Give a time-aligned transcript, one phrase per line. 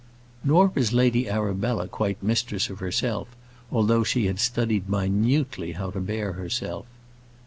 [0.43, 3.27] Nor was Lady Arabella quite mistress of herself,
[3.71, 6.87] although she had studied minutely how to bear herself.